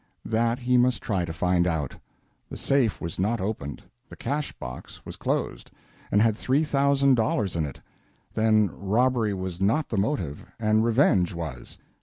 [0.25, 1.95] That, he must try to find out.
[2.49, 3.77] The safe was not open,
[4.09, 5.69] the cash box was closed,
[6.11, 7.79] and had three thousand dollars in it.
[8.33, 11.77] Then robbery was not the motive, and revenge was.